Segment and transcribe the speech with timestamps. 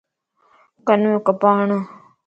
[0.87, 1.67] ڪنم ڪپاھڻ